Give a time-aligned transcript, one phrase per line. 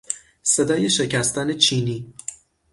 [0.43, 2.13] صدای شکستن چینی